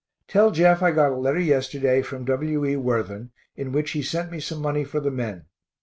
[0.27, 2.65] Tell Jeff I got a letter yesterday from W.
[2.65, 2.75] E.
[2.75, 5.45] Worthen, in which he sent me some money for the men.